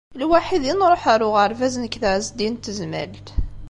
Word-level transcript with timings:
Lwaḥid 0.21 0.63
i 0.71 0.73
nṛuḥ 0.75 1.03
ar 1.13 1.21
uɣerbaz 1.27 1.75
nekk 1.77 1.95
d 2.01 2.03
Ɛezdin 2.13 2.53
n 2.59 2.61
Tezmalt. 2.63 3.27